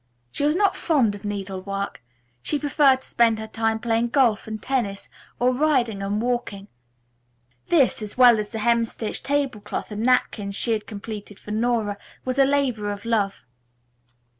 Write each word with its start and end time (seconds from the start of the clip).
She 0.31 0.43
was 0.43 0.55
not 0.55 0.75
fond 0.75 1.13
of 1.13 1.25
needlework. 1.25 2.01
She 2.41 2.57
preferred 2.57 3.01
to 3.01 3.07
spend 3.07 3.37
her 3.37 3.45
spare 3.45 3.53
time 3.67 3.77
playing 3.77 4.07
golf 4.07 4.47
and 4.47 4.59
tennis, 4.59 5.09
or 5.39 5.53
riding 5.53 6.01
and 6.01 6.19
walking. 6.19 6.69
This, 7.67 8.01
as 8.01 8.17
well 8.17 8.39
as 8.39 8.49
the 8.49 8.57
hemstitched 8.57 9.23
table 9.23 9.61
cloth 9.61 9.91
and 9.91 10.01
napkins 10.01 10.55
she 10.55 10.71
had 10.71 10.87
completed 10.87 11.39
for 11.39 11.51
Nora, 11.51 11.99
was 12.25 12.39
a 12.39 12.45
labor 12.45 12.91
of 12.91 13.05
love. 13.05 13.45